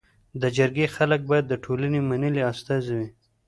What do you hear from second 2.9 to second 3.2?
وي.